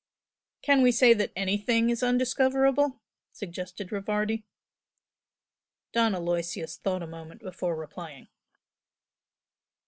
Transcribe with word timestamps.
"Can 0.63 0.81
we 0.81 0.91
say 0.91 1.13
that 1.13 1.31
anything 1.35 1.91
is 1.91 2.01
undiscoverable?" 2.01 2.99
suggested 3.31 3.91
Rivardi. 3.91 4.45
Don 5.91 6.15
Aloysius 6.15 6.77
thought 6.77 7.03
a 7.03 7.05
moment 7.05 7.41
before 7.41 7.75
replying. 7.75 8.27